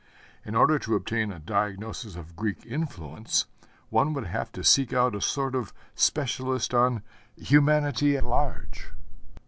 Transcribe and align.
In 0.43 0.55
order 0.55 0.79
to 0.79 0.95
obtain 0.95 1.31
a 1.31 1.37
diagnosis 1.37 2.15
of 2.15 2.35
Greek 2.35 2.65
influence 2.65 3.45
one 3.91 4.13
would 4.15 4.25
have 4.25 4.51
to 4.53 4.63
seek 4.63 4.93
out 4.93 5.13
a 5.13 5.21
sort 5.21 5.53
of 5.53 5.75
specialist 5.93 6.73
on 6.73 7.03
Humanity 7.37 8.17
at 8.17 8.25
large. 8.25 8.89